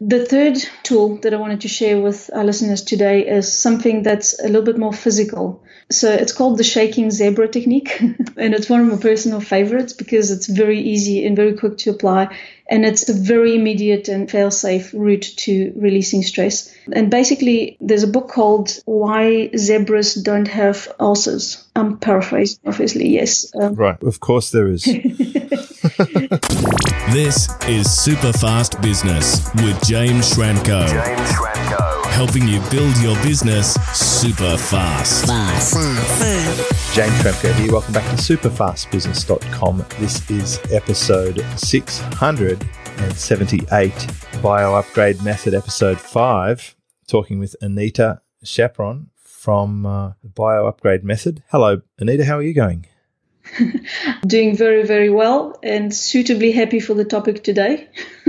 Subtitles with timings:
[0.00, 4.38] The third tool that I wanted to share with our listeners today is something that's
[4.38, 5.62] a little bit more physical.
[5.90, 10.30] So it's called the shaking zebra technique, and it's one of my personal favorites because
[10.30, 12.36] it's very easy and very quick to apply,
[12.70, 16.72] and it's a very immediate and fail-safe route to releasing stress.
[16.92, 21.66] And basically, there's a book called Why Zebras Don't Have Ulcers.
[21.74, 23.50] I'm paraphrasing, obviously, yes.
[23.58, 24.86] Um, right, of course there is.
[27.12, 30.86] this is Super Fast Business with James Schramko.
[30.88, 35.26] James Schramko helping you build your business super fast.
[35.26, 35.74] Fast.
[36.94, 37.72] James Schramko here.
[37.72, 39.84] Welcome back to superfastbusiness.com.
[39.98, 44.06] This is episode 678,
[44.42, 51.42] Bio Upgrade Method, episode 5, talking with Anita Chaperon from uh, Bio Upgrade Method.
[51.50, 52.24] Hello, Anita.
[52.24, 52.86] How are you going?
[54.26, 57.88] Doing very, very well and suitably happy for the topic today.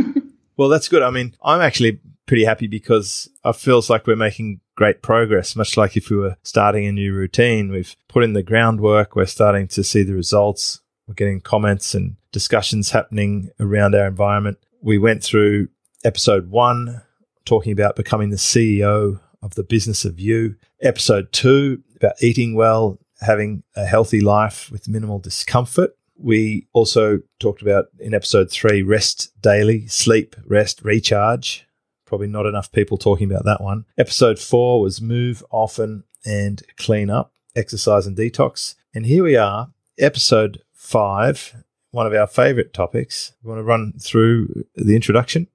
[0.58, 1.04] well, that's good.
[1.04, 5.78] I mean, I'm actually pretty happy because it feels like we're making great progress, much
[5.78, 7.72] like if we were starting a new routine.
[7.72, 12.18] We've put in the groundwork, we're starting to see the results, we're getting comments and
[12.32, 14.60] discussions happening around our environment.
[14.82, 15.70] We went through
[16.06, 17.02] episode one,
[17.46, 23.00] talking about becoming the CEO of the business of you, episode two, about eating well,
[23.22, 25.96] having a healthy life with minimal discomfort.
[26.18, 31.66] We also talked about in episode three rest daily, sleep, rest, recharge.
[32.06, 33.86] Probably not enough people talking about that one.
[33.98, 38.76] Episode four was move often and clean up, exercise and detox.
[38.94, 43.34] And here we are, episode five, one of our favorite topics.
[43.44, 45.48] We want to run through the introduction?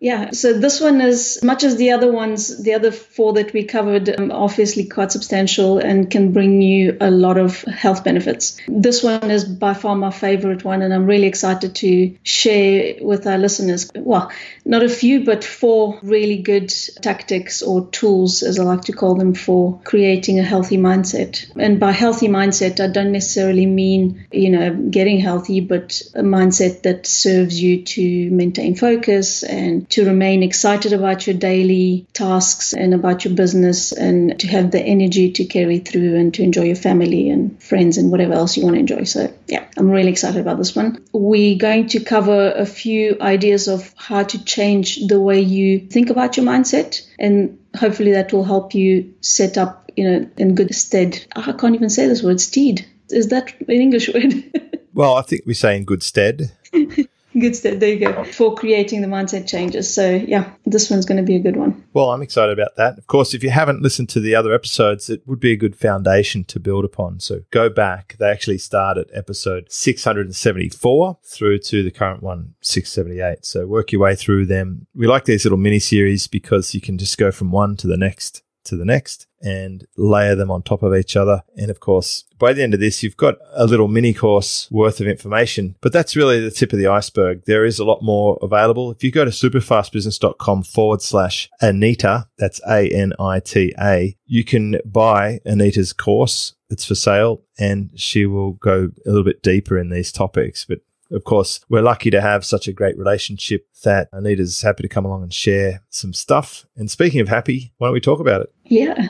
[0.00, 3.64] Yeah, so this one is much as the other ones, the other four that we
[3.64, 8.60] covered, um, obviously quite substantial and can bring you a lot of health benefits.
[8.68, 13.26] This one is by far my favorite one, and I'm really excited to share with
[13.26, 13.90] our listeners.
[13.96, 14.30] Well,
[14.64, 19.16] not a few, but four really good tactics or tools, as I like to call
[19.16, 21.50] them, for creating a healthy mindset.
[21.58, 26.82] And by healthy mindset, I don't necessarily mean, you know, getting healthy, but a mindset
[26.82, 32.94] that serves you to maintain focus and to remain excited about your daily tasks and
[32.94, 36.76] about your business and to have the energy to carry through and to enjoy your
[36.76, 39.04] family and friends and whatever else you want to enjoy.
[39.04, 41.04] So, yeah, I'm really excited about this one.
[41.12, 46.10] We're going to cover a few ideas of how to change the way you think
[46.10, 50.74] about your mindset and hopefully that will help you set up, you know, in good
[50.74, 51.24] stead.
[51.34, 52.86] I can't even say this word, steed.
[53.10, 54.82] Is that an English word?
[54.92, 56.52] well, I think we say in good stead.
[57.38, 57.78] good step.
[57.78, 58.24] There you go.
[58.24, 59.92] For creating the mindset changes.
[59.92, 61.84] So, yeah, this one's going to be a good one.
[61.92, 62.98] Well, I'm excited about that.
[62.98, 65.76] Of course, if you haven't listened to the other episodes, it would be a good
[65.76, 67.20] foundation to build upon.
[67.20, 68.16] So, go back.
[68.18, 73.44] They actually start at episode 674 through to the current one, 678.
[73.44, 74.86] So, work your way through them.
[74.94, 77.96] We like these little mini series because you can just go from one to the
[77.96, 81.42] next to the next and layer them on top of each other.
[81.56, 85.00] And of course, by the end of this, you've got a little mini course worth
[85.00, 87.44] of information, but that's really the tip of the iceberg.
[87.44, 88.90] There is a lot more available.
[88.90, 94.44] If you go to superfastbusiness.com forward slash Anita, that's A N I T A, you
[94.44, 96.54] can buy Anita's course.
[96.70, 100.66] It's for sale and she will go a little bit deeper in these topics.
[100.66, 100.80] But
[101.10, 105.04] of course, we're lucky to have such a great relationship that Anita's happy to come
[105.04, 106.66] along and share some stuff.
[106.76, 108.52] And speaking of happy, why don't we talk about it?
[108.64, 109.08] Yeah.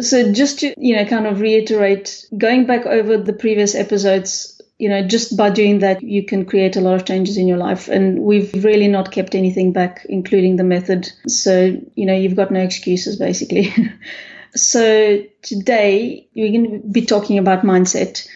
[0.00, 4.88] So just to, you know, kind of reiterate, going back over the previous episodes, you
[4.88, 7.88] know, just by doing that, you can create a lot of changes in your life.
[7.88, 11.10] And we've really not kept anything back, including the method.
[11.28, 13.72] So, you know, you've got no excuses basically.
[14.54, 18.26] so today we're going to be talking about mindset.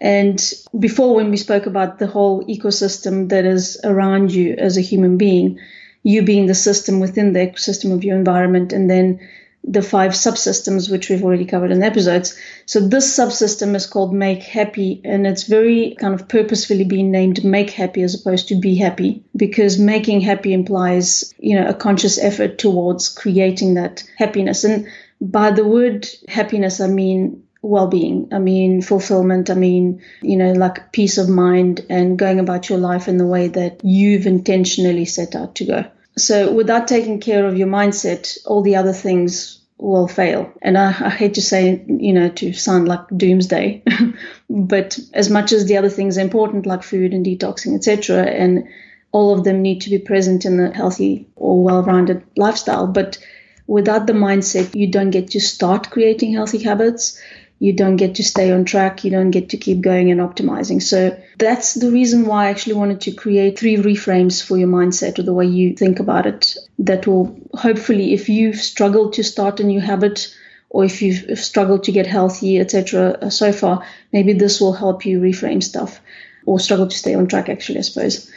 [0.00, 0.42] And
[0.78, 5.18] before, when we spoke about the whole ecosystem that is around you as a human
[5.18, 5.58] being,
[6.02, 9.20] you being the system within the ecosystem of your environment, and then
[9.62, 12.34] the five subsystems, which we've already covered in episodes.
[12.64, 17.44] So this subsystem is called Make Happy, and it's very kind of purposefully being named
[17.44, 22.18] Make Happy as opposed to Be Happy, because making happy implies, you know, a conscious
[22.18, 24.64] effort towards creating that happiness.
[24.64, 24.88] And
[25.20, 28.28] by the word happiness, I mean well-being.
[28.32, 32.78] I mean fulfillment i mean you know like peace of mind and going about your
[32.78, 35.84] life in the way that you've intentionally set out to go.
[36.16, 40.52] So without taking care of your mindset all the other things will fail.
[40.60, 43.82] And I, I hate to say you know to sound like doomsday
[44.50, 48.68] but as much as the other things are important like food and detoxing etc and
[49.12, 52.86] all of them need to be present in a healthy or well-rounded lifestyle.
[52.86, 53.18] But
[53.66, 57.20] without the mindset you don't get to start creating healthy habits
[57.60, 60.82] you don't get to stay on track, you don't get to keep going and optimizing.
[60.82, 65.18] So that's the reason why I actually wanted to create three reframes for your mindset
[65.18, 69.60] or the way you think about it that will hopefully, if you've struggled to start
[69.60, 70.34] a new habit,
[70.70, 75.04] or if you've struggled to get healthy, etc., uh, so far, maybe this will help
[75.04, 76.00] you reframe stuff
[76.46, 78.30] or struggle to stay on track, actually, I suppose.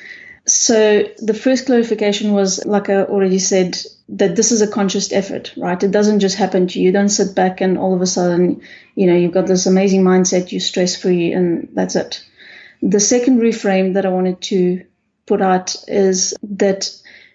[0.45, 3.77] So the first clarification was, like I already said,
[4.09, 5.81] that this is a conscious effort, right?
[5.81, 6.87] It doesn't just happen to you.
[6.87, 8.61] You don't sit back and all of a sudden,
[8.95, 12.23] you know, you've got this amazing mindset, you're stress free, and that's it.
[12.81, 14.85] The second reframe that I wanted to
[15.25, 16.91] put out is that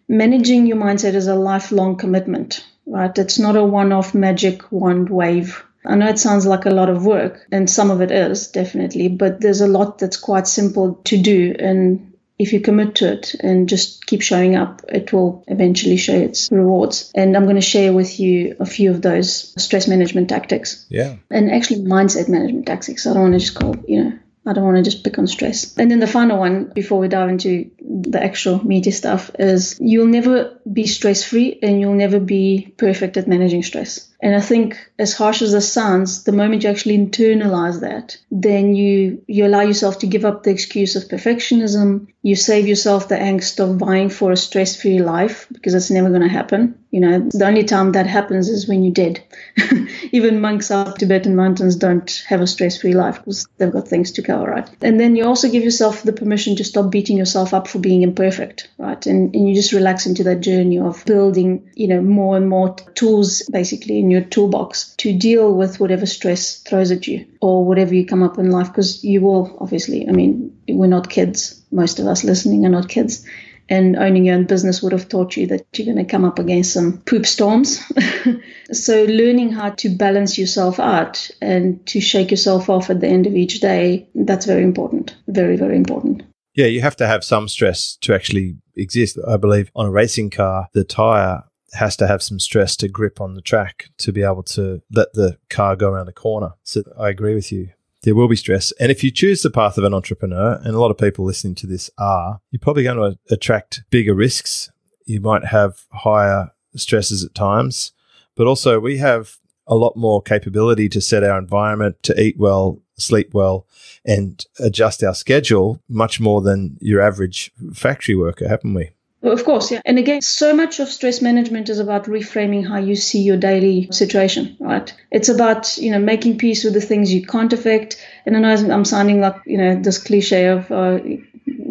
[0.07, 3.17] managing your mindset is a lifelong commitment, right?
[3.17, 5.65] It's not a one off magic wand wave.
[5.87, 9.09] I know it sounds like a lot of work, and some of it is definitely,
[9.09, 11.55] but there's a lot that's quite simple to do.
[11.59, 12.08] And
[12.39, 16.51] if you commit to it and just keep showing up, it will eventually show its
[16.51, 17.11] rewards.
[17.15, 20.87] And I'm going to share with you a few of those stress management tactics.
[20.89, 21.17] Yeah.
[21.31, 23.07] And actually mindset management tactics.
[23.07, 25.27] I don't want to just call, you know, I don't want to just pick on
[25.27, 25.77] stress.
[25.77, 30.07] And then the final one, before we dive into the actual meaty stuff, is you'll
[30.07, 34.09] never be stress free and you'll never be perfect at managing stress.
[34.21, 38.75] And I think, as harsh as this sounds, the moment you actually internalize that, then
[38.75, 42.09] you you allow yourself to give up the excuse of perfectionism.
[42.23, 46.23] You save yourself the angst of vying for a stress-free life because it's never going
[46.23, 46.79] to happen.
[46.91, 49.23] You know, the only time that happens is when you're dead.
[50.13, 54.23] Even monks up Tibetan mountains don't have a stress-free life because they've got things to
[54.23, 54.69] cover, right?
[54.83, 58.03] And then you also give yourself the permission to stop beating yourself up for being
[58.03, 59.07] imperfect, right?
[59.07, 62.75] And, and you just relax into that journey of building, you know, more and more
[62.95, 67.95] tools basically in your toolbox to deal with whatever stress throws at you or whatever
[67.95, 71.63] you come up in life because you will obviously, I mean, we're not kids.
[71.71, 73.27] Most of us listening are not kids
[73.69, 76.39] and owning your own business would have taught you that you're going to come up
[76.39, 77.83] against some poop storms.
[78.73, 83.27] so learning how to balance yourself out and to shake yourself off at the end
[83.27, 85.17] of each day, that's very important.
[85.27, 86.23] Very, very important.
[86.55, 89.19] Yeah, you have to have some stress to actually exist.
[89.29, 91.45] I believe on a racing car, the tire
[91.75, 95.13] has to have some stress to grip on the track to be able to let
[95.13, 96.55] the car go around the corner.
[96.63, 97.71] So I agree with you
[98.03, 98.73] there will be stress.
[98.81, 101.55] And if you choose the path of an entrepreneur, and a lot of people listening
[101.57, 104.71] to this are, you're probably going to attract bigger risks.
[105.05, 107.93] You might have higher stresses at times,
[108.37, 109.37] but also we have
[109.67, 113.67] a lot more capability to set our environment, to eat well, sleep well,
[114.05, 118.91] and adjust our schedule much more than your average factory worker, haven't we?
[119.23, 119.81] Of course, yeah.
[119.85, 123.89] And again, so much of stress management is about reframing how you see your daily
[123.91, 124.93] situation, right?
[125.11, 127.97] It's about, you know, making peace with the things you can't affect.
[128.27, 131.01] And I know I'm sounding like, you know, this cliche of uh,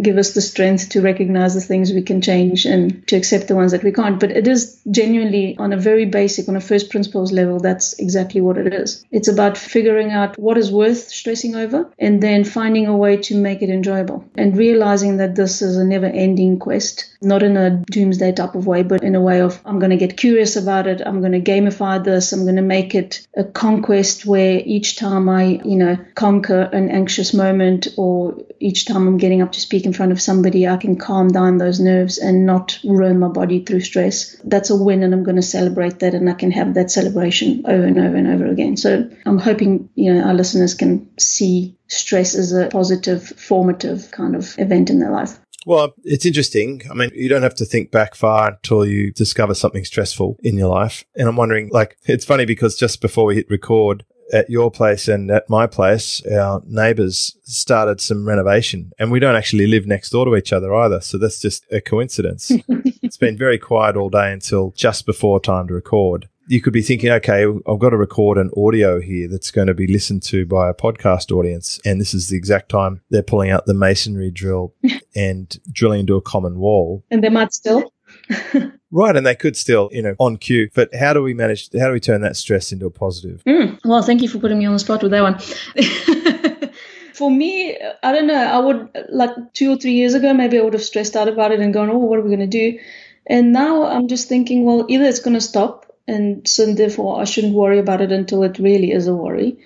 [0.01, 3.55] give us the strength to recognize the things we can change and to accept the
[3.55, 4.19] ones that we can't.
[4.19, 8.41] But it is genuinely on a very basic, on a first principles level, that's exactly
[8.41, 9.05] what it is.
[9.11, 13.35] It's about figuring out what is worth stressing over and then finding a way to
[13.35, 17.83] make it enjoyable and realizing that this is a never ending quest, not in a
[17.91, 20.87] doomsday type of way, but in a way of I'm going to get curious about
[20.87, 21.01] it.
[21.05, 22.33] I'm going to gamify this.
[22.33, 26.89] I'm going to make it a conquest where each time I, you know, conquer an
[26.89, 30.77] anxious moment or each time I'm getting up to speak in front of somebody, I
[30.77, 34.35] can calm down those nerves and not ruin my body through stress.
[34.43, 37.63] That's a win, and I'm going to celebrate that, and I can have that celebration
[37.65, 38.77] over and over and over again.
[38.77, 44.35] So I'm hoping you know our listeners can see stress as a positive, formative kind
[44.35, 45.39] of event in their life.
[45.65, 46.81] Well, it's interesting.
[46.89, 50.57] I mean, you don't have to think back far until you discover something stressful in
[50.57, 51.03] your life.
[51.13, 55.07] And I'm wondering, like, it's funny because just before we hit record, at your place
[55.07, 60.09] and at my place, our neighbours started some renovation, and we don't actually live next
[60.09, 61.01] door to each other either.
[61.01, 62.51] So that's just a coincidence.
[63.01, 66.27] it's been very quiet all day until just before time to record.
[66.49, 69.73] You could be thinking, okay, I've got to record an audio here that's going to
[69.73, 71.77] be listened to by a podcast audience.
[71.83, 74.73] And this is the exact time they're pulling out the masonry drill
[75.15, 77.03] and drilling into a common wall.
[77.11, 77.91] And they might still.
[78.91, 80.69] right, and they could still, you know, on cue.
[80.73, 81.69] But how do we manage?
[81.77, 83.43] How do we turn that stress into a positive?
[83.45, 85.39] Mm, well, thank you for putting me on the spot with that one.
[87.13, 88.35] for me, I don't know.
[88.35, 91.51] I would like two or three years ago, maybe I would have stressed out about
[91.51, 92.79] it and gone, "Oh, what are we going to do?"
[93.25, 97.25] And now I'm just thinking, well, either it's going to stop, and so therefore I
[97.25, 99.57] shouldn't worry about it until it really is a worry,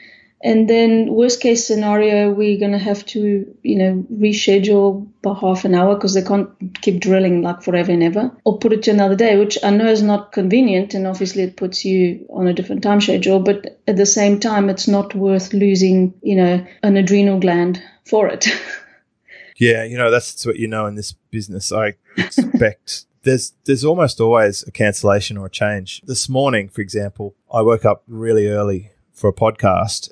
[0.44, 5.66] and then worst case scenario, we're going to have to, you know, reschedule by half
[5.66, 6.50] an hour because they can't
[6.82, 9.88] keep drilling like forever and ever or put it to another day, which I know
[9.88, 10.96] is not convenient.
[10.96, 13.40] And obviously it puts you on a different time schedule.
[13.40, 18.28] But at the same time, it's not worth losing, you know, an adrenal gland for
[18.28, 18.48] it.
[19.58, 19.84] yeah.
[19.84, 21.72] You know, that's what you know in this business.
[21.72, 26.02] I expect there's there's almost always a cancellation or a change.
[26.04, 30.12] This morning, for example, I woke up really early for a podcast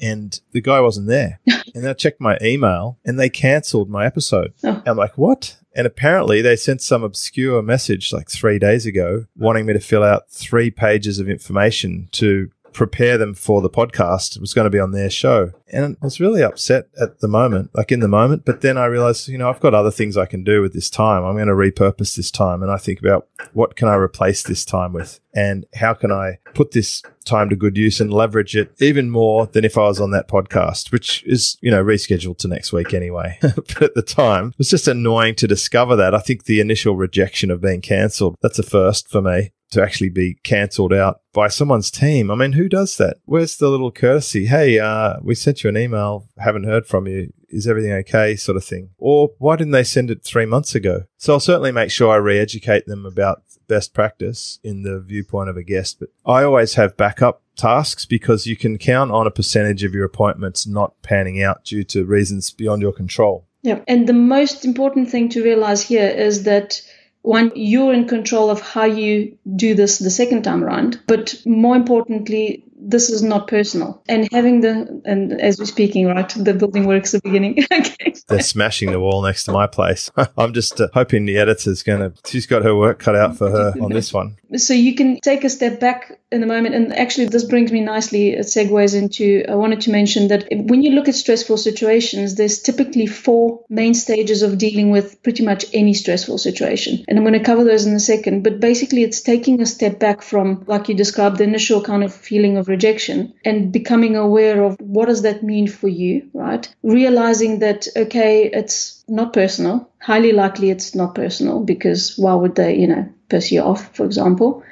[0.00, 1.40] and the guy wasn't there.
[1.74, 4.52] and I checked my email and they cancelled my episode.
[4.64, 4.82] Oh.
[4.86, 5.56] I'm like, what?
[5.74, 10.02] And apparently they sent some obscure message like three days ago wanting me to fill
[10.02, 14.36] out three pages of information to prepare them for the podcast.
[14.36, 15.52] It was going to be on their show.
[15.72, 18.44] And I was really upset at the moment, like in the moment.
[18.44, 20.90] But then I realized, you know, I've got other things I can do with this
[20.90, 21.24] time.
[21.24, 22.62] I'm going to repurpose this time.
[22.62, 25.20] And I think about what can I replace this time with?
[25.32, 29.46] And how can I put this time to good use and leverage it even more
[29.46, 32.92] than if I was on that podcast, which is, you know, rescheduled to next week
[32.92, 33.38] anyway.
[33.42, 36.14] but at the time, it was just annoying to discover that.
[36.14, 40.10] I think the initial rejection of being cancelled, that's a first for me to actually
[40.10, 42.30] be cancelled out by someone's team.
[42.30, 43.18] I mean, who does that?
[43.24, 44.46] Where's the little courtesy?
[44.46, 47.32] Hey, uh, we sent you an email, haven't heard from you.
[47.48, 48.36] Is everything okay?
[48.36, 48.90] Sort of thing.
[48.98, 51.04] Or why didn't they send it three months ago?
[51.16, 55.48] So I'll certainly make sure I re educate them about best practice in the viewpoint
[55.48, 56.00] of a guest.
[56.00, 60.04] But I always have backup tasks because you can count on a percentage of your
[60.04, 63.46] appointments not panning out due to reasons beyond your control.
[63.62, 63.80] Yeah.
[63.86, 66.82] And the most important thing to realize here is that
[67.22, 71.00] one, you're in control of how you do this the second time around.
[71.06, 74.02] But more importantly, this is not personal.
[74.08, 77.64] And having the, and as we're speaking, right, the building works the beginning.
[77.72, 78.14] okay.
[78.28, 80.10] They're smashing the wall next to my place.
[80.38, 83.50] I'm just uh, hoping the editor's going to, she's got her work cut out for
[83.50, 84.36] her on this one.
[84.56, 86.74] So you can take a step back in a moment.
[86.74, 90.82] And actually, this brings me nicely, it segues into, I wanted to mention that when
[90.82, 95.66] you look at stressful situations, there's typically four main stages of dealing with pretty much
[95.74, 97.04] any stressful situation.
[97.08, 98.42] And I'm going to cover those in a second.
[98.42, 102.14] But basically, it's taking a step back from, like you described, the initial kind of
[102.14, 106.72] feeling of rejection and becoming aware of what does that mean for you, right?
[106.82, 109.90] Realizing that, okay, it's not personal.
[110.00, 114.06] Highly likely it's not personal because why would they, you know, piss you off, for
[114.06, 114.62] example?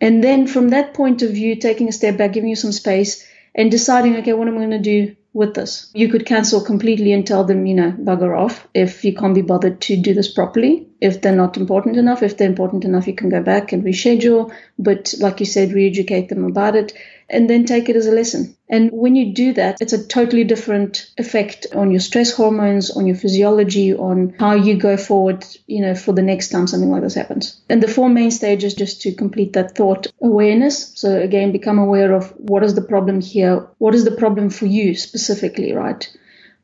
[0.00, 3.26] And then from that point of view, taking a step back, giving you some space
[3.54, 5.90] and deciding, okay, what am I going to do with this?
[5.94, 9.42] You could cancel completely and tell them, you know, bugger off if you can't be
[9.42, 10.88] bothered to do this properly.
[11.00, 14.52] If they're not important enough, if they're important enough, you can go back and reschedule.
[14.78, 16.92] But like you said, re educate them about it
[17.28, 18.56] and then take it as a lesson.
[18.68, 23.06] And when you do that, it's a totally different effect on your stress hormones, on
[23.06, 27.02] your physiology, on how you go forward, you know, for the next time something like
[27.02, 27.60] this happens.
[27.68, 30.92] And the four main stages just to complete that thought awareness.
[30.96, 33.66] So again, become aware of what is the problem here?
[33.78, 36.08] What is the problem for you specifically, right?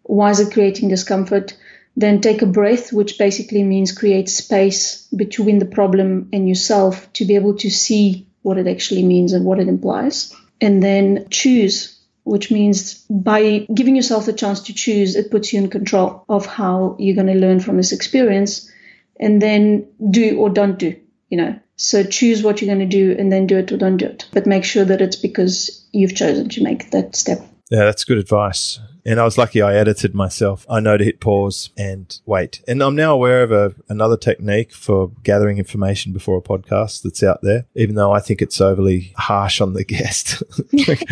[0.02, 1.56] Why is it creating discomfort?
[2.00, 7.24] Then take a breath, which basically means create space between the problem and yourself to
[7.24, 12.00] be able to see what it actually means and what it implies and then choose
[12.24, 16.46] which means by giving yourself the chance to choose, it puts you in control of
[16.46, 18.70] how you're going to learn from this experience
[19.18, 20.94] and then do or don't do,
[21.28, 21.58] you know.
[21.76, 24.28] So choose what you're going to do and then do it or don't do it.
[24.32, 27.40] But make sure that it's because you've chosen to make that step.
[27.70, 28.78] Yeah, that's good advice.
[29.04, 30.66] And I was lucky I edited myself.
[30.68, 32.62] I know to hit pause and wait.
[32.68, 37.22] And I'm now aware of a, another technique for gathering information before a podcast that's
[37.22, 40.42] out there, even though I think it's overly harsh on the guest.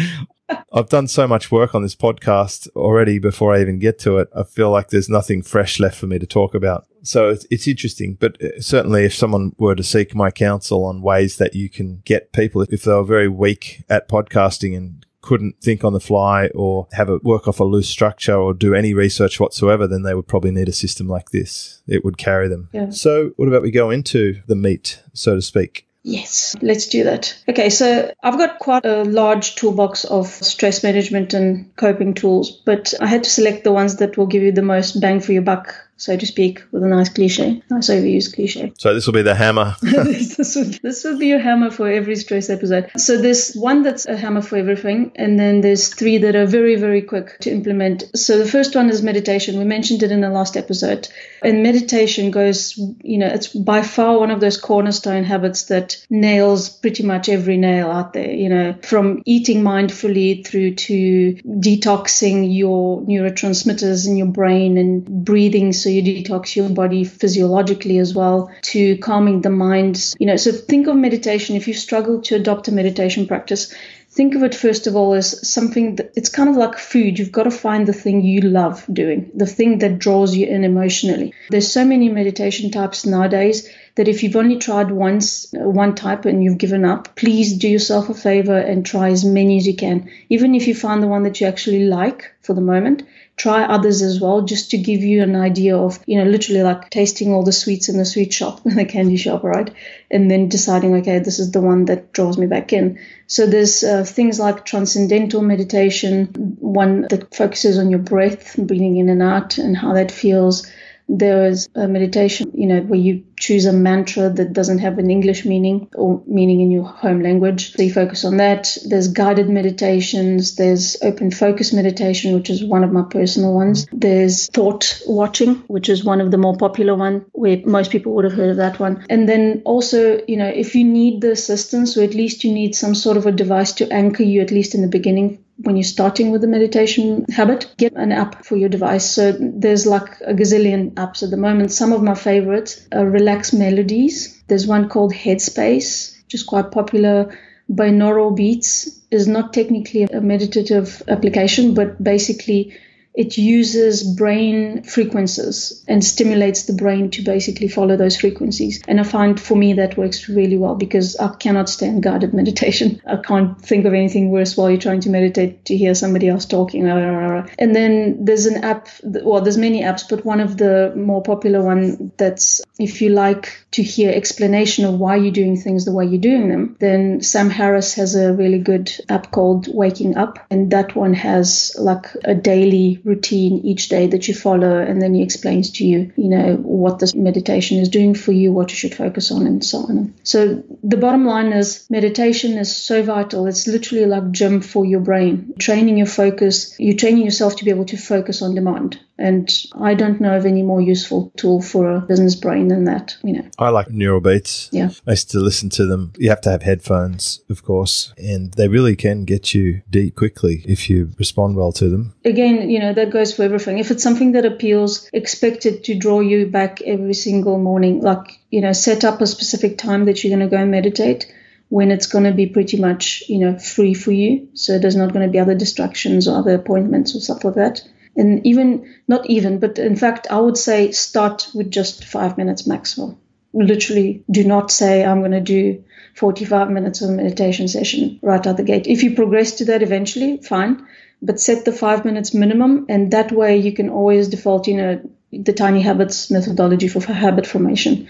[0.72, 4.28] I've done so much work on this podcast already before I even get to it.
[4.34, 6.86] I feel like there's nothing fresh left for me to talk about.
[7.02, 11.02] So it's, it's interesting, but uh, certainly if someone were to seek my counsel on
[11.02, 15.60] ways that you can get people, if they were very weak at podcasting and couldn't
[15.60, 18.94] think on the fly or have a work off a loose structure or do any
[18.94, 21.82] research whatsoever, then they would probably need a system like this.
[21.86, 22.70] It would carry them.
[22.72, 22.88] Yeah.
[22.88, 25.86] So what about we go into the meat, so to speak?
[26.02, 27.36] Yes, let's do that.
[27.46, 32.94] Okay, so I've got quite a large toolbox of stress management and coping tools, but
[32.98, 35.42] I had to select the ones that will give you the most bang for your
[35.42, 38.72] buck so to speak, with a nice cliche, nice overused cliche.
[38.78, 39.74] So this will be the hammer.
[39.82, 42.90] this, would, this would be your hammer for every stress episode.
[42.96, 46.76] So there's one that's a hammer for everything, and then there's three that are very,
[46.76, 48.04] very quick to implement.
[48.16, 49.58] So the first one is meditation.
[49.58, 51.08] We mentioned it in the last episode.
[51.42, 56.68] And meditation goes, you know, it's by far one of those cornerstone habits that nails
[56.68, 63.02] pretty much every nail out there, you know, from eating mindfully through to detoxing your
[63.02, 68.96] neurotransmitters in your brain and breathing so you detox your body physiologically as well to
[68.98, 70.14] calming the mind.
[70.18, 71.56] You know so think of meditation.
[71.56, 73.74] If you struggle to adopt a meditation practice
[74.18, 77.18] think of it first of all as something that it's kind of like food.
[77.18, 80.64] You've got to find the thing you love doing the thing that draws you in
[80.64, 81.34] emotionally.
[81.50, 86.24] There's so many meditation types nowadays that if you've only tried once uh, one type
[86.24, 89.76] and you've given up please do yourself a favor and try as many as you
[89.76, 90.10] can.
[90.28, 93.04] Even if you find the one that you actually like for the moment
[93.38, 96.90] try others as well, just to give you an idea of, you know, literally like
[96.90, 99.72] tasting all the sweets in the sweet shop, in the candy shop, right?
[100.10, 102.98] And then deciding, okay, this is the one that draws me back in.
[103.28, 109.08] So there's uh, things like transcendental meditation, one that focuses on your breath, breathing in
[109.08, 110.66] and out, and how that feels.
[111.08, 115.10] There is a meditation, you know, where you choose a mantra that doesn't have an
[115.10, 117.72] English meaning or meaning in your home language.
[117.72, 118.76] So you focus on that.
[118.86, 120.56] There's guided meditations.
[120.56, 123.86] There's open focus meditation, which is one of my personal ones.
[123.92, 128.24] There's thought watching, which is one of the more popular one where most people would
[128.24, 129.06] have heard of that one.
[129.08, 132.74] And then also, you know, if you need the assistance or at least you need
[132.74, 135.84] some sort of a device to anchor you, at least in the beginning, when you're
[135.84, 139.10] starting with the meditation habit, get an app for your device.
[139.10, 141.72] So there's like a gazillion apps at the moment.
[141.72, 144.40] Some of my favorites are Relax Melodies.
[144.46, 147.36] There's one called Headspace, which is quite popular.
[147.70, 152.74] Binaural Beats is not technically a meditative application, but basically
[153.18, 158.80] it uses brain frequencies and stimulates the brain to basically follow those frequencies.
[158.86, 163.02] And I find for me that works really well because I cannot stand guided meditation.
[163.08, 166.46] I can't think of anything worse while you're trying to meditate to hear somebody else
[166.46, 166.86] talking.
[166.86, 171.60] And then there's an app, well, there's many apps, but one of the more popular
[171.60, 176.04] one that's if you like to hear explanation of why you're doing things the way
[176.04, 180.38] you're doing them, then Sam Harris has a really good app called Waking Up.
[180.50, 185.14] And that one has like a daily routine each day that you follow, and then
[185.14, 188.76] he explains to you, you know, what this meditation is doing for you, what you
[188.76, 190.14] should focus on, and so on.
[190.22, 193.46] So the bottom line is meditation is so vital.
[193.46, 196.74] It's literally like gym for your brain, training your focus.
[196.78, 199.00] You're training yourself to be able to focus on demand.
[199.18, 203.16] And I don't know of any more useful tool for a business brain than that,
[203.24, 203.48] you know.
[203.58, 204.68] I like neural beats.
[204.72, 204.90] Yeah.
[205.08, 206.12] I used to listen to them.
[206.16, 210.62] You have to have headphones, of course, and they really can get you deep quickly
[210.66, 212.14] if you respond well to them.
[212.24, 213.78] Again, you know, that goes for everything.
[213.78, 218.00] If it's something that appeals, expect it to draw you back every single morning.
[218.00, 221.26] Like, you know, set up a specific time that you're going to go and meditate
[221.70, 224.48] when it's going to be pretty much, you know, free for you.
[224.54, 227.82] So there's not going to be other distractions or other appointments or stuff like that
[228.16, 232.66] and even not even, but in fact, I would say start with just five minutes
[232.66, 233.18] maximum.
[233.52, 235.84] Literally, do not say I'm going to do
[236.14, 238.86] 45 minutes of meditation session right out the gate.
[238.86, 240.86] If you progress to that eventually, fine,
[241.22, 245.00] but set the five minutes minimum, and that way you can always default, you know,
[245.32, 248.08] the tiny habits methodology for habit formation.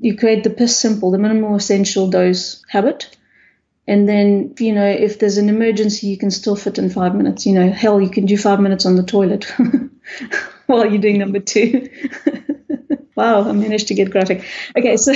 [0.00, 3.16] You create the PISS simple, the minimal essential dose habit,
[3.88, 7.46] and then, you know, if there's an emergency, you can still fit in five minutes.
[7.46, 9.46] You know, hell, you can do five minutes on the toilet
[10.66, 11.88] while you're doing number two.
[13.18, 14.44] wow, I managed to get graphic.
[14.76, 15.12] Okay, so.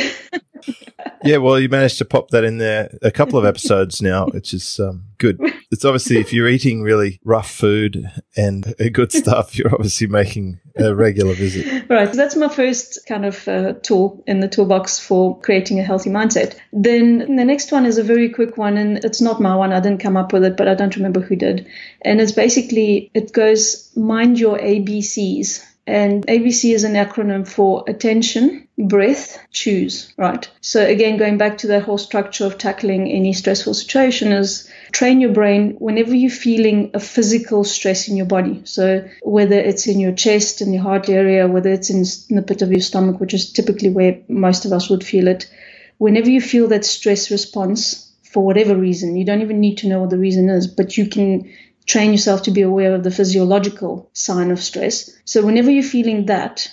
[1.25, 4.53] yeah, well, you managed to pop that in there a couple of episodes now, which
[4.53, 5.41] is um, good.
[5.71, 10.95] It's obviously if you're eating really rough food and good stuff, you're obviously making a
[10.95, 11.89] regular visit.
[11.89, 12.11] Right.
[12.11, 16.11] So that's my first kind of uh, tool in the toolbox for creating a healthy
[16.11, 16.59] mindset.
[16.73, 19.73] Then the next one is a very quick one, and it's not my one.
[19.73, 21.69] I didn't come up with it, but I don't remember who did.
[22.03, 25.65] And it's basically it goes mind your ABCs.
[25.87, 30.49] And ABC is an acronym for attention, breath, choose, right?
[30.61, 35.21] So again, going back to that whole structure of tackling any stressful situation is train
[35.21, 38.63] your brain whenever you're feeling a physical stress in your body.
[38.65, 42.47] So whether it's in your chest, in your heart area, whether it's in, in the
[42.47, 45.51] pit of your stomach, which is typically where most of us would feel it,
[45.99, 50.01] whenever you feel that stress response for whatever reason, you don't even need to know
[50.01, 51.53] what the reason is, but you can
[51.87, 55.11] train yourself to be aware of the physiological sign of stress.
[55.25, 56.69] So whenever you're feeling that,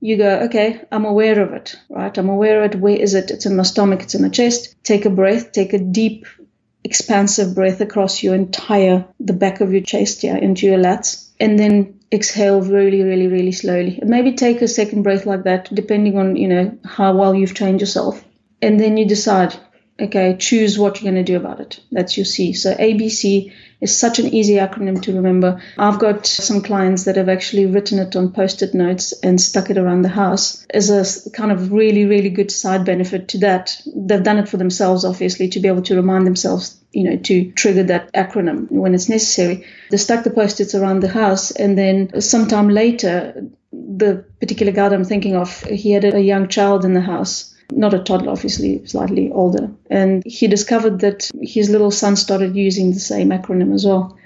[0.00, 2.16] you go, okay, I'm aware of it, right?
[2.16, 2.80] I'm aware of it.
[2.80, 3.30] Where is it?
[3.30, 4.02] It's in my stomach.
[4.02, 4.76] It's in my chest.
[4.84, 5.52] Take a breath.
[5.52, 6.26] Take a deep,
[6.84, 11.30] expansive breath across your entire, the back of your chest, yeah, into your lats.
[11.40, 14.00] And then exhale really, really, really slowly.
[14.02, 17.80] Maybe take a second breath like that, depending on, you know, how well you've trained
[17.80, 18.24] yourself.
[18.62, 19.54] And then you decide,
[20.00, 21.80] okay, choose what you're going to do about it.
[21.90, 22.52] That's your C.
[22.54, 25.62] So ABC is such an easy acronym to remember.
[25.76, 29.78] I've got some clients that have actually written it on post-it notes and stuck it
[29.78, 33.80] around the house as a kind of really, really good side benefit to that.
[33.94, 37.52] They've done it for themselves, obviously, to be able to remind themselves, you know, to
[37.52, 39.64] trigger that acronym when it's necessary.
[39.90, 45.04] They stuck the post-its around the house and then sometime later, the particular guy I'm
[45.04, 49.30] thinking of, he had a young child in the house not a toddler, obviously, slightly
[49.30, 49.70] older.
[49.90, 54.16] And he discovered that his little son started using the same acronym as well,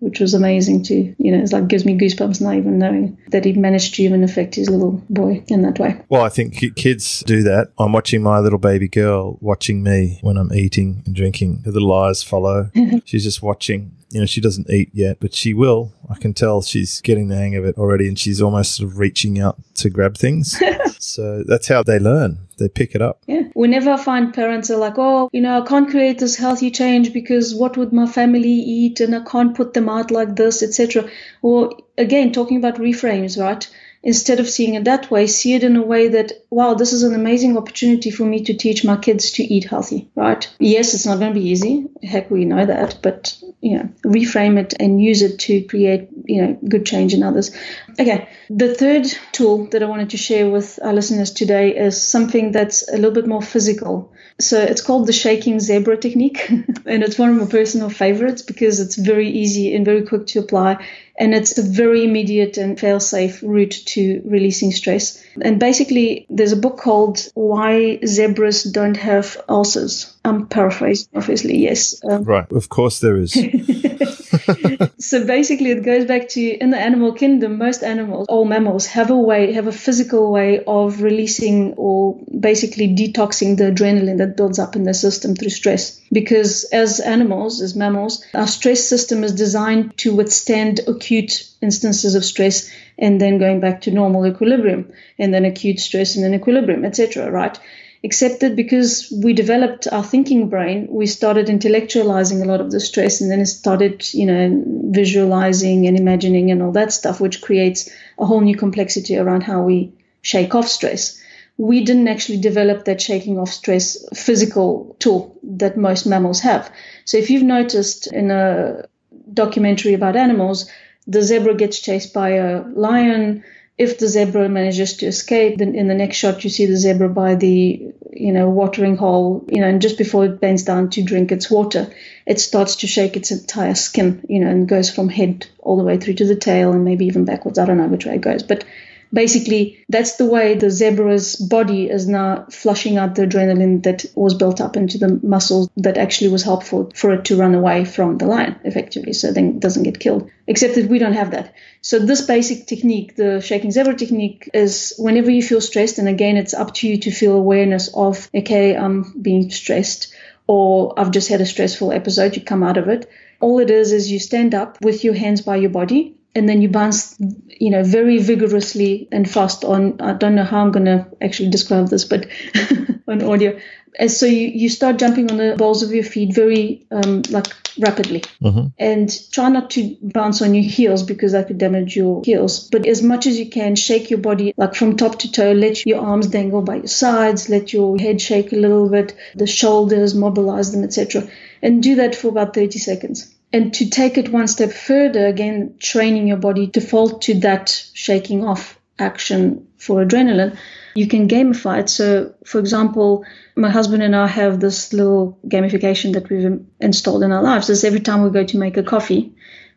[0.00, 1.14] which was amazing too.
[1.18, 4.24] You know, it's like gives me goosebumps not even knowing that he managed to even
[4.24, 6.00] affect his little boy in that way.
[6.08, 7.72] Well, I think kids do that.
[7.78, 11.62] I'm watching my little baby girl watching me when I'm eating and drinking.
[11.64, 12.70] Her little eyes follow.
[13.04, 15.92] She's just watching You know, she doesn't eat yet, but she will.
[16.08, 18.98] I can tell she's getting the hang of it already and she's almost sort of
[18.98, 20.58] reaching out to grab things.
[20.98, 22.38] so that's how they learn.
[22.58, 23.22] They pick it up.
[23.26, 23.42] Yeah.
[23.54, 27.12] We never find parents are like, oh, you know, I can't create this healthy change
[27.12, 31.08] because what would my family eat and I can't put them out like this, etc.
[31.42, 33.68] Or again, talking about reframes, right?
[34.02, 37.02] Instead of seeing it that way, see it in a way that, wow, this is
[37.02, 40.48] an amazing opportunity for me to teach my kids to eat healthy, right?
[40.58, 41.86] Yes, it's not going to be easy.
[42.02, 46.42] Heck, we know that, but, you know, reframe it and use it to create, you
[46.42, 47.50] know, good change in others.
[47.98, 48.28] Okay.
[48.50, 52.88] The third tool that I wanted to share with our listeners today is something that's
[52.88, 54.12] a little bit more physical.
[54.40, 58.78] So it's called the shaking zebra technique, and it's one of my personal favorites because
[58.78, 60.86] it's very easy and very quick to apply
[61.18, 65.22] and it's a very immediate and fail safe route to releasing stress.
[65.40, 70.14] And basically, there's a book called Why Zebras Don't Have Ulcers.
[70.24, 72.00] I'm paraphrasing, obviously, yes.
[72.08, 73.36] Um, right, of course there is.
[74.98, 79.10] so basically, it goes back to in the animal kingdom, most animals, all mammals, have
[79.10, 84.58] a way, have a physical way of releasing or basically detoxing the adrenaline that builds
[84.58, 86.00] up in the system through stress.
[86.12, 92.24] Because as animals, as mammals, our stress system is designed to withstand acute instances of
[92.24, 96.84] stress and then going back to normal equilibrium, and then acute stress and then equilibrium,
[96.84, 97.30] etc.
[97.30, 97.58] Right?
[98.02, 102.80] Except that because we developed our thinking brain, we started intellectualizing a lot of the
[102.80, 107.40] stress and then it started, you know, visualizing and imagining and all that stuff, which
[107.40, 111.20] creates a whole new complexity around how we shake off stress.
[111.56, 116.70] We didn't actually develop that shaking off stress physical tool that most mammals have.
[117.04, 118.86] So if you've noticed in a
[119.32, 120.70] documentary about animals,
[121.08, 123.42] the zebra gets chased by a lion,
[123.78, 127.08] if the zebra manages to escape, then in the next shot you see the zebra
[127.08, 131.02] by the you know watering hole, you know, and just before it bends down to
[131.02, 131.88] drink its water,
[132.26, 135.84] it starts to shake its entire skin, you know, and goes from head all the
[135.84, 137.58] way through to the tail and maybe even backwards.
[137.58, 138.64] I don't know which way it goes, but
[139.12, 144.34] basically that's the way the zebra's body is now flushing out the adrenaline that was
[144.34, 148.18] built up into the muscles that actually was helpful for it to run away from
[148.18, 150.30] the lion effectively so then it doesn't get killed.
[150.46, 151.54] Except that we don't have that.
[151.80, 156.36] So this basic technique the shaking zebra technique is whenever you feel stressed and again
[156.36, 160.14] it's up to you to feel awareness of okay i'm being stressed
[160.46, 163.08] or i've just had a stressful episode you come out of it.
[163.40, 166.62] All it is is you stand up with your hands by your body and then
[166.62, 167.16] you bounce,
[167.48, 170.00] you know, very vigorously and fast on.
[170.00, 172.26] I don't know how I'm going to actually describe this, but
[173.08, 173.58] on audio.
[173.98, 177.46] And so you, you start jumping on the balls of your feet very um, like
[177.78, 178.68] rapidly, mm-hmm.
[178.78, 182.68] and try not to bounce on your heels because that could damage your heels.
[182.68, 185.52] But as much as you can, shake your body like from top to toe.
[185.52, 187.48] Let your arms dangle by your sides.
[187.48, 189.16] Let your head shake a little bit.
[189.34, 191.28] The shoulders, mobilize them, etc.
[191.62, 193.34] And do that for about 30 seconds.
[193.52, 197.70] And to take it one step further, again, training your body to default to that
[197.94, 200.58] shaking off action for adrenaline,
[200.94, 201.88] you can gamify it.
[201.88, 203.24] So, for example,
[203.56, 207.70] my husband and I have this little gamification that we've installed in our lives.
[207.70, 209.32] Is every time we go to make a coffee,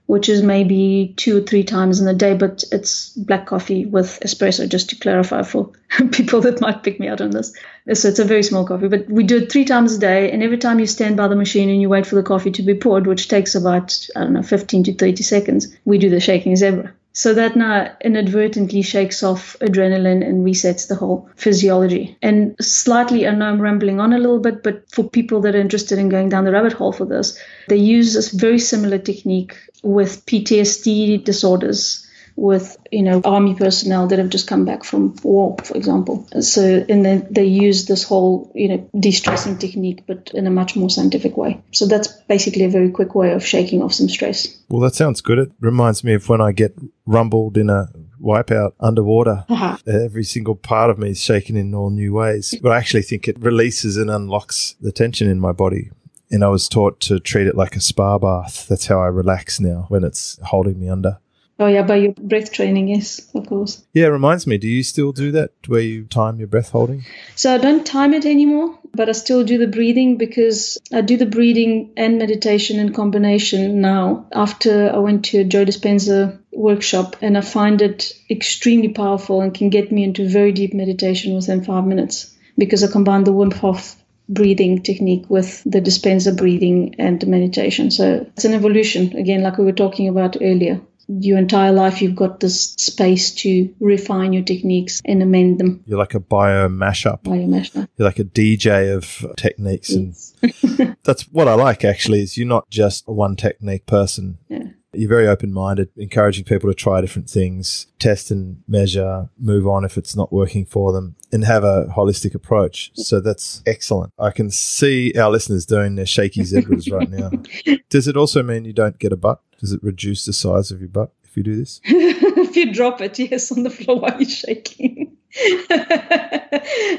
[0.07, 4.19] which is maybe two or three times in a day, but it's black coffee with
[4.21, 5.71] espresso, just to clarify for
[6.11, 7.53] people that might pick me out on this.
[7.93, 10.31] So it's a very small coffee, but we do it three times a day.
[10.31, 12.61] And every time you stand by the machine and you wait for the coffee to
[12.61, 16.19] be poured, which takes about, I don't know, 15 to 30 seconds, we do the
[16.19, 16.93] shaking zebra.
[17.13, 22.17] So that now inadvertently shakes off adrenaline and resets the whole physiology.
[22.21, 25.59] And slightly, I know I'm rambling on a little bit, but for people that are
[25.59, 29.57] interested in going down the rabbit hole for this, they use this very similar technique
[29.83, 35.55] with PTSD disorders with you know army personnel that have just come back from war,
[35.63, 36.27] for example.
[36.41, 40.75] So and then they use this whole you know de-stressing technique, but in a much
[40.75, 41.61] more scientific way.
[41.71, 44.47] So that's basically a very quick way of shaking off some stress.
[44.69, 45.39] Well, that sounds good.
[45.39, 47.87] It reminds me of when I get rumbled in a
[48.21, 49.45] wipeout underwater.
[49.51, 49.77] Uh-huh.
[49.85, 52.55] Every single part of me is shaking in all new ways.
[52.63, 55.91] But I actually think it releases and unlocks the tension in my body.
[56.31, 58.67] And I was taught to treat it like a spa bath.
[58.69, 61.19] That's how I relax now when it's holding me under.
[61.61, 63.83] Oh yeah, by your breath training, yes, of course.
[63.93, 64.57] Yeah, it reminds me.
[64.57, 67.05] Do you still do that where you time your breath holding?
[67.35, 71.17] So I don't time it anymore, but I still do the breathing because I do
[71.17, 74.25] the breathing and meditation in combination now.
[74.33, 79.53] After I went to a Joe Dispenza workshop, and I find it extremely powerful and
[79.53, 83.53] can get me into very deep meditation within five minutes because I combine the Wim
[83.53, 83.97] Hof
[84.27, 87.91] breathing technique with the Dispenza breathing and the meditation.
[87.91, 90.81] So it's an evolution, again, like we were talking about earlier
[91.19, 95.83] your entire life you've got this space to refine your techniques and amend them.
[95.85, 97.23] You're like a bio mashup.
[97.23, 97.87] Bio mashup.
[97.97, 100.33] You're like a DJ of techniques, yes.
[100.77, 101.83] and that's what I like.
[101.83, 104.37] Actually, is you're not just a one technique person.
[104.47, 104.63] Yeah.
[104.93, 109.85] You're very open minded, encouraging people to try different things, test and measure, move on
[109.85, 112.91] if it's not working for them, and have a holistic approach.
[112.95, 114.11] So that's excellent.
[114.19, 117.31] I can see our listeners doing their shaky zebras right now.
[117.89, 119.41] Does it also mean you don't get a butt?
[119.59, 121.79] Does it reduce the size of your butt if you do this?
[121.85, 125.15] if you drop it, yes, on the floor while you're shaking.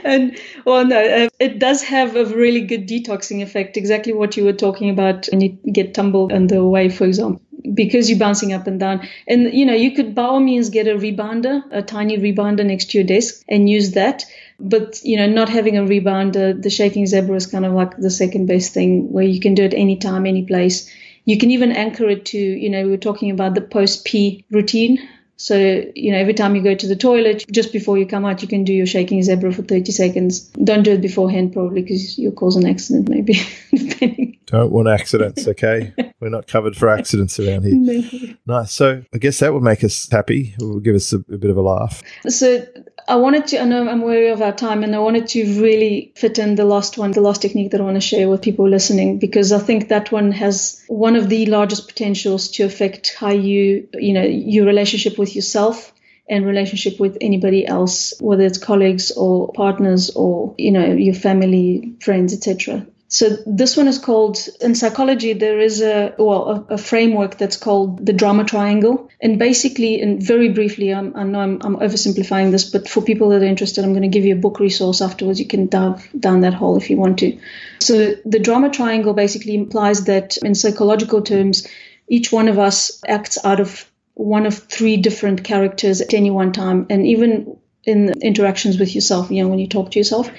[0.04, 3.76] and well, no, uh, it does have a really good detoxing effect.
[3.76, 7.41] Exactly what you were talking about when you get tumbled under the way, for example
[7.74, 9.08] because you're bouncing up and down.
[9.26, 12.90] And you know, you could by all means get a rebounder, a tiny rebounder next
[12.90, 14.24] to your desk and use that.
[14.58, 18.10] But you know, not having a rebounder, the shaking zebra is kind of like the
[18.10, 20.90] second best thing where you can do it anytime, any place.
[21.24, 24.44] You can even anchor it to, you know, we were talking about the post pee
[24.50, 24.98] routine.
[25.36, 25.56] So,
[25.96, 28.48] you know, every time you go to the toilet, just before you come out, you
[28.48, 30.40] can do your shaking zebra for 30 seconds.
[30.50, 33.40] Don't do it beforehand, probably, because you'll cause an accident, maybe.
[34.46, 35.92] Don't want accidents, okay?
[36.22, 38.02] We're not covered for accidents around here.
[38.44, 38.60] No.
[38.60, 38.72] Nice.
[38.72, 40.54] So I guess that would make us happy.
[40.56, 42.00] It would give us a, a bit of a laugh.
[42.28, 42.64] So
[43.08, 46.12] I wanted to, I know I'm wary of our time, and I wanted to really
[46.14, 48.68] fit in the last one, the last technique that I want to share with people
[48.68, 53.30] listening, because I think that one has one of the largest potentials to affect how
[53.30, 55.92] you, you know, your relationship with yourself
[56.28, 61.94] and relationship with anybody else, whether it's colleagues or partners or, you know, your family,
[62.00, 62.86] friends, etc.
[63.12, 65.34] So this one is called in psychology.
[65.34, 70.22] There is a well a, a, framework that's called the drama triangle, and basically, and
[70.22, 73.84] very briefly, I'm, I know I'm, I'm, oversimplifying this, but for people that are interested,
[73.84, 75.38] I'm going to give you a book resource afterwards.
[75.38, 77.38] You can dive down that hole if you want to.
[77.80, 81.68] So the drama triangle basically implies that in psychological terms,
[82.08, 86.52] each one of us acts out of one of three different characters at any one
[86.52, 90.30] time, and even in interactions with yourself, you know, when you talk to yourself.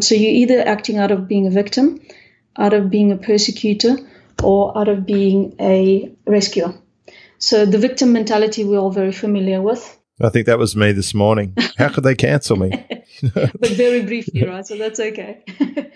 [0.00, 2.00] So you're either acting out of being a victim
[2.58, 3.96] out of being a persecutor
[4.42, 6.74] or out of being a rescuer.
[7.38, 9.98] So the victim mentality we're all very familiar with.
[10.20, 11.56] I think that was me this morning.
[11.78, 12.70] How could they cancel me?
[13.34, 14.64] but very briefly, right?
[14.64, 15.42] So that's okay.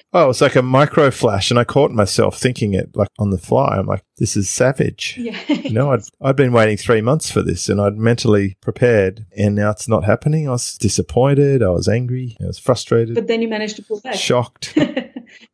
[0.12, 3.38] oh, it's like a micro flash, and I caught myself thinking it like on the
[3.38, 3.77] fly.
[3.77, 5.14] I'm like, this is savage.
[5.19, 5.38] Yeah.
[5.49, 9.55] you know, I'd, I'd been waiting three months for this, and I'd mentally prepared, and
[9.55, 10.49] now it's not happening.
[10.49, 11.62] I was disappointed.
[11.62, 12.37] I was angry.
[12.42, 13.14] I was frustrated.
[13.14, 14.14] But then you managed to pull back.
[14.14, 14.77] Shocked.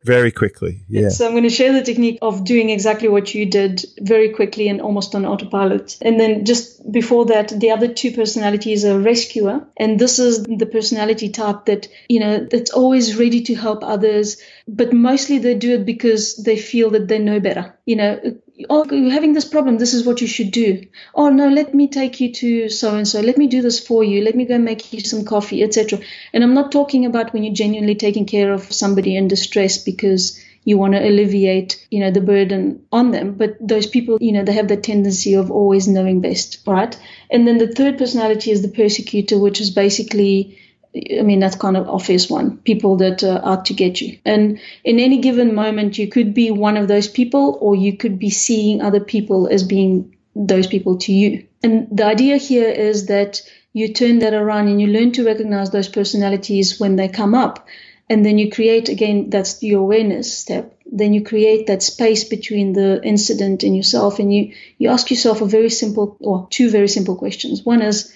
[0.03, 0.81] Very quickly.
[0.87, 1.09] Yeah.
[1.09, 4.67] So I'm going to share the technique of doing exactly what you did very quickly
[4.67, 5.97] and almost on autopilot.
[6.01, 9.65] And then just before that, the other two personalities are rescuer.
[9.77, 14.41] And this is the personality type that, you know, that's always ready to help others,
[14.67, 17.77] but mostly they do it because they feel that they know better.
[17.85, 18.39] You know,
[18.69, 19.77] oh, you're having this problem.
[19.77, 20.85] This is what you should do.
[21.15, 23.21] Oh no, let me take you to so and so.
[23.21, 24.23] Let me do this for you.
[24.23, 25.99] Let me go make you some coffee, etc.
[26.33, 30.39] And I'm not talking about when you're genuinely taking care of somebody in distress because
[30.65, 33.33] you want to alleviate, you know, the burden on them.
[33.33, 36.97] But those people, you know, they have the tendency of always knowing best, right?
[37.29, 40.57] And then the third personality is the persecutor, which is basically
[40.95, 42.57] I mean, that's kind of obvious one.
[42.57, 44.19] People that uh, are to get you.
[44.25, 48.19] And in any given moment, you could be one of those people, or you could
[48.19, 51.47] be seeing other people as being those people to you.
[51.63, 53.41] And the idea here is that
[53.73, 57.67] you turn that around and you learn to recognize those personalities when they come up.
[58.09, 60.77] And then you create, again, that's your awareness step.
[60.85, 64.19] Then you create that space between the incident and yourself.
[64.19, 67.63] And you, you ask yourself a very simple, or two very simple questions.
[67.63, 68.13] One is,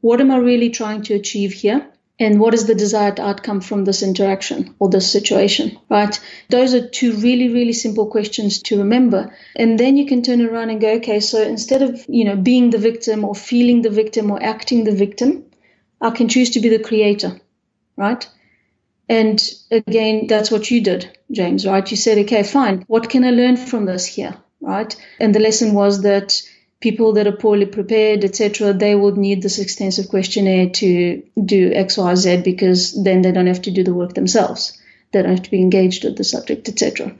[0.00, 1.86] what am I really trying to achieve here?
[2.18, 6.18] And what is the desired outcome from this interaction or this situation, right?
[6.48, 9.34] Those are two really, really simple questions to remember.
[9.56, 12.70] And then you can turn around and go, okay, so instead of, you know, being
[12.70, 15.44] the victim or feeling the victim or acting the victim,
[16.00, 17.40] I can choose to be the creator,
[17.96, 18.28] right?
[19.08, 21.90] And again, that's what you did, James, right?
[21.90, 22.84] You said, okay, fine.
[22.86, 24.94] What can I learn from this here, right?
[25.18, 26.40] And the lesson was that
[26.84, 31.96] people that are poorly prepared, etc., they would need this extensive questionnaire to do X,
[31.96, 34.76] Y, Z because then they don't have to do the work themselves.
[35.10, 37.14] They don't have to be engaged with the subject, etc.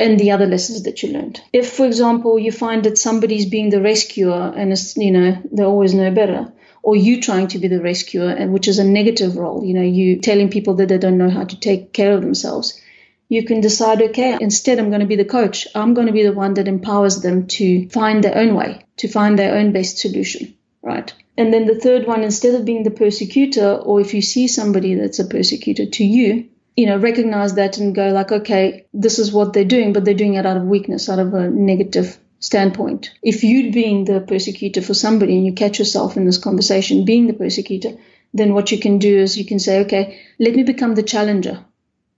[0.00, 1.40] And the other lessons that you learned.
[1.52, 5.62] If, for example, you find that somebody's being the rescuer and it's, you know, they
[5.62, 9.36] always know better, or you trying to be the rescuer, and which is a negative
[9.36, 12.22] role, you know, you telling people that they don't know how to take care of
[12.22, 12.80] themselves
[13.28, 15.66] you can decide, okay, instead I'm going to be the coach.
[15.74, 19.08] I'm going to be the one that empowers them to find their own way, to
[19.08, 21.12] find their own best solution, right?
[21.36, 24.94] And then the third one, instead of being the persecutor, or if you see somebody
[24.94, 29.32] that's a persecutor to you, you know, recognize that and go like, okay, this is
[29.32, 33.12] what they're doing, but they're doing it out of weakness, out of a negative standpoint.
[33.22, 37.26] If you'd been the persecutor for somebody and you catch yourself in this conversation being
[37.26, 37.96] the persecutor,
[38.32, 41.64] then what you can do is you can say, okay, let me become the challenger,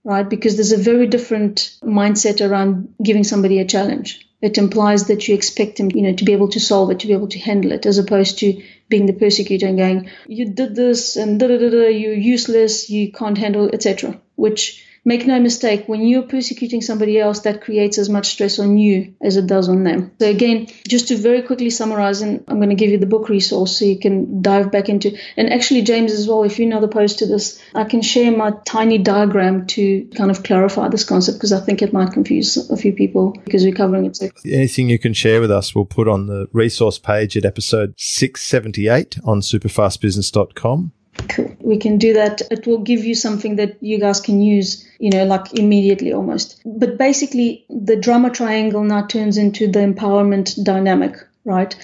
[0.07, 0.27] right?
[0.27, 4.25] Because there's a very different mindset around giving somebody a challenge.
[4.41, 7.07] It implies that you expect them, you know, to be able to solve it, to
[7.07, 10.75] be able to handle it, as opposed to being the persecutor and going, you did
[10.75, 14.17] this and da da da da, you're useless, you can't handle, etc.
[14.35, 18.77] Which make no mistake, when you're persecuting somebody else, that creates as much stress on
[18.77, 20.11] you as it does on them.
[20.19, 23.29] So again, just to very quickly summarize, and I'm going to give you the book
[23.29, 26.81] resource so you can dive back into, and actually James as well, if you know
[26.81, 31.05] the post to this, I can share my tiny diagram to kind of clarify this
[31.05, 34.17] concept because I think it might confuse a few people because we're covering it.
[34.17, 34.29] So.
[34.45, 39.19] Anything you can share with us, we'll put on the resource page at episode 678
[39.23, 40.91] on superfastbusiness.com.
[41.29, 41.55] Cool.
[41.61, 42.41] We can do that.
[42.51, 46.61] It will give you something that you guys can use, you know, like immediately almost.
[46.65, 51.75] But basically, the drama triangle now turns into the empowerment dynamic, right?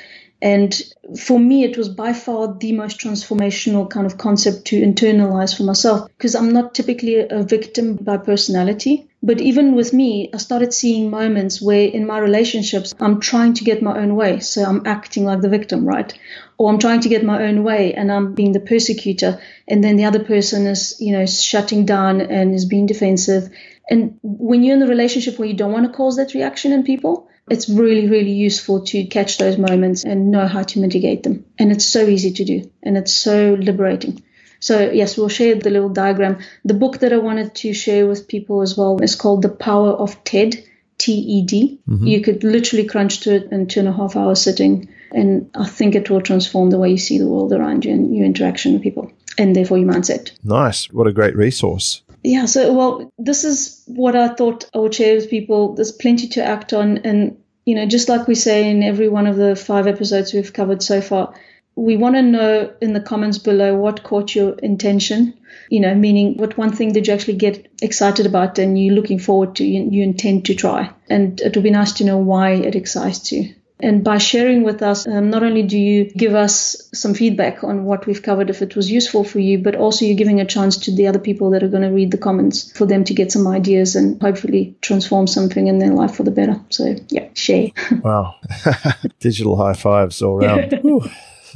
[0.44, 0.78] And
[1.18, 5.64] for me, it was by far the most transformational kind of concept to internalize for
[5.64, 9.08] myself because I'm not typically a victim by personality.
[9.24, 13.64] But even with me, I started seeing moments where in my relationships, I'm trying to
[13.64, 14.42] get my own way.
[14.42, 16.14] So I'm acting like the victim, right?
[16.58, 19.40] Or I'm trying to get my own way and I'm being the persecutor.
[19.66, 23.50] And then the other person is, you know, shutting down and is being defensive.
[23.90, 26.84] And when you're in a relationship where you don't want to cause that reaction in
[26.84, 31.46] people, it's really, really useful to catch those moments and know how to mitigate them.
[31.60, 34.24] And it's so easy to do and it's so liberating.
[34.60, 36.40] So, yes, we'll share the little diagram.
[36.64, 39.90] The book that I wanted to share with people as well is called The Power
[39.90, 40.64] of TED,
[40.98, 41.82] T E D.
[41.90, 42.08] Mm-hmm.
[42.08, 44.88] You could literally crunch to it in two and a half hours sitting.
[45.12, 48.16] And I think it will transform the way you see the world around you and
[48.16, 50.32] your interaction with people and therefore your mindset.
[50.44, 50.90] Nice.
[50.92, 55.16] What a great resource yeah, so well, this is what I thought I would share
[55.16, 55.76] with people.
[55.76, 59.28] There's plenty to act on, and you know, just like we say in every one
[59.28, 61.34] of the five episodes we've covered so far,
[61.76, 65.34] we want to know in the comments below what caught your intention.
[65.70, 69.20] You know, meaning what one thing did you actually get excited about and you're looking
[69.20, 72.52] forward to, you, you intend to try, and it would be nice to know why
[72.52, 73.54] it excites you.
[73.80, 77.84] And by sharing with us, um, not only do you give us some feedback on
[77.84, 80.78] what we've covered if it was useful for you, but also you're giving a chance
[80.78, 83.32] to the other people that are going to read the comments for them to get
[83.32, 86.60] some ideas and hopefully transform something in their life for the better.
[86.70, 87.70] So, yeah, share.
[88.04, 88.36] Wow.
[89.20, 90.74] Digital high fives all around.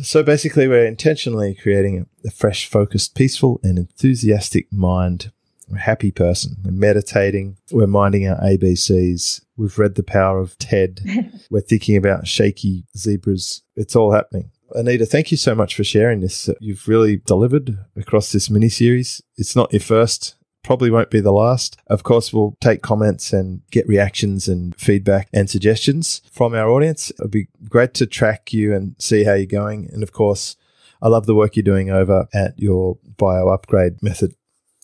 [0.01, 5.31] so basically, we're intentionally creating a fresh, focused, peaceful, and enthusiastic mind
[5.69, 6.57] we're a happy person.
[6.63, 7.57] We're meditating.
[7.71, 9.41] We're minding our ABCs.
[9.57, 11.01] We've read The Power of TED.
[11.49, 13.63] we're thinking about shaky zebras.
[13.75, 14.51] It's all happening.
[14.71, 16.49] Anita, thank you so much for sharing this.
[16.59, 19.21] You've really delivered across this mini series.
[19.37, 21.77] It's not your first, probably won't be the last.
[21.87, 27.11] Of course, we'll take comments and get reactions and feedback and suggestions from our audience.
[27.19, 29.89] It'd be great to track you and see how you're going.
[29.91, 30.57] And of course,
[31.01, 34.33] I love the work you're doing over at your bio upgrade method.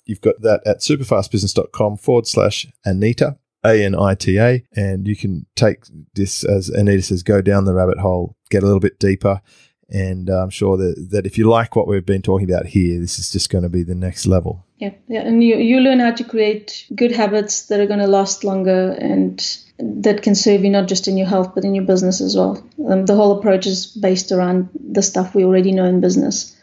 [0.05, 4.63] You've got that at superfastbusiness.com forward slash Anita, A N I T A.
[4.75, 5.83] And you can take
[6.15, 9.41] this, as Anita says, go down the rabbit hole, get a little bit deeper.
[9.89, 12.99] And uh, I'm sure that, that if you like what we've been talking about here,
[12.99, 14.65] this is just going to be the next level.
[14.77, 15.21] Yeah, yeah.
[15.21, 18.91] And you, you learn how to create good habits that are going to last longer
[18.93, 19.39] and
[19.77, 22.65] that can serve you not just in your health, but in your business as well.
[22.89, 26.57] Um, the whole approach is based around the stuff we already know in business,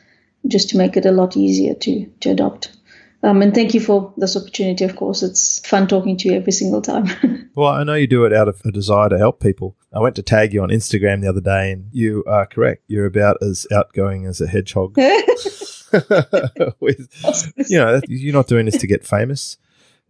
[0.47, 2.77] just to make it a lot easier to, to adopt.
[3.23, 4.85] Um, and thank you for this opportunity.
[4.85, 7.51] Of course, it's fun talking to you every single time.
[7.55, 9.77] well, I know you do it out of a desire to help people.
[9.93, 12.85] I went to tag you on Instagram the other day, and you are correct.
[12.87, 14.97] You're about as outgoing as a hedgehog.
[16.81, 17.11] With,
[17.69, 19.59] you know, you're not doing this to get famous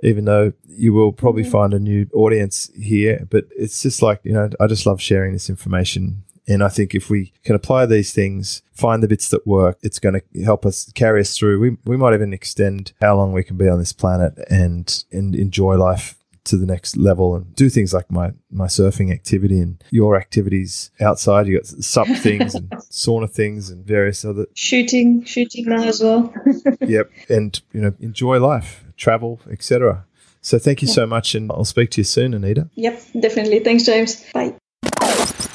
[0.03, 3.27] even though you will probably find a new audience here.
[3.31, 6.97] But it's just like, you know, I just love sharing this information and I think
[6.97, 10.67] if we can apply these things, find the bits that work, it's going to help
[10.67, 11.61] us carry us through.
[11.61, 15.37] We, we might even extend how long we can be on this planet and, and
[15.37, 19.85] enjoy life to the next level and do things like my, my surfing activity and
[19.91, 21.47] your activities outside.
[21.47, 26.35] You got sup things and sauna things and various other shooting, shooting now as well.
[26.81, 27.13] yep.
[27.29, 30.05] And, you know, enjoy life, travel, etc.
[30.41, 32.71] So thank you so much, and I'll speak to you soon, Anita.
[32.75, 33.61] Yep, definitely.
[33.61, 34.25] Thanks, James.
[34.33, 34.55] Bye.